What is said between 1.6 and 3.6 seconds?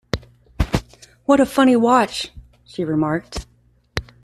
watch!’ she remarked.